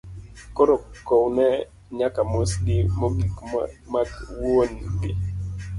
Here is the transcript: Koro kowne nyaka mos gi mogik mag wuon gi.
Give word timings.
Koro 0.55 0.75
kowne 1.07 1.47
nyaka 1.97 2.21
mos 2.31 2.51
gi 2.65 2.77
mogik 2.99 3.35
mag 3.93 4.09
wuon 4.41 4.71
gi. 4.99 5.11